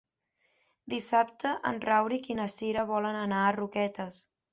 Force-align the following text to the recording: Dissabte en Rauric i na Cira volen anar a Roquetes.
Dissabte 0.93 1.51
en 1.71 1.77
Rauric 1.83 2.29
i 2.31 2.37
na 2.39 2.47
Cira 2.57 2.87
volen 2.93 3.19
anar 3.21 3.43
a 3.43 3.53
Roquetes. 3.59 4.19